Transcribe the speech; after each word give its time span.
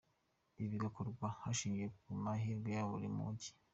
Ibi 0.57 0.67
bigakorwa 0.73 1.27
hashingiwe 1.41 1.87
ku 2.01 2.09
mahirwe 2.23 2.69
ya 2.77 2.83
buri 2.89 3.07
mujyi. 3.17 3.51